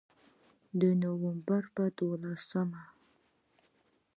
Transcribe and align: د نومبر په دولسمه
د 0.79 0.81
نومبر 1.01 1.63
په 1.75 1.83
دولسمه 1.97 2.83